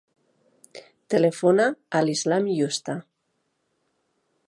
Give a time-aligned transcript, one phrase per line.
[1.15, 1.69] Telefona
[1.99, 2.97] a l'Islam Yusta.